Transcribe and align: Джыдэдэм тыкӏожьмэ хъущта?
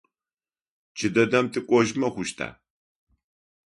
Джыдэдэм 0.97 1.45
тыкӏожьмэ 1.53 2.07
хъущта? 2.13 2.49